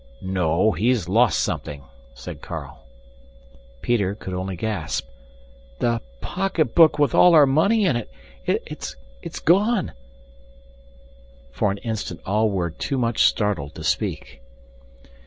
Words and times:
"No, 0.23 0.71
he's 0.71 1.07
lost 1.07 1.39
something," 1.39 1.83
said 2.15 2.41
Carl. 2.41 2.85
Peter 3.83 4.15
could 4.15 4.33
only 4.33 4.55
gasp, 4.55 5.07
"The 5.77 6.01
pocketbook 6.21 6.97
with 6.97 7.13
all 7.13 7.35
our 7.35 7.45
money 7.45 7.85
in 7.85 7.95
it 7.95 8.09
it's 8.47 8.95
gone!" 9.45 9.91
For 11.51 11.69
an 11.69 11.77
instant 11.77 12.19
all 12.25 12.49
were 12.49 12.71
too 12.71 12.97
much 12.97 13.21
startled 13.25 13.75
to 13.75 13.83
speak. 13.83 14.41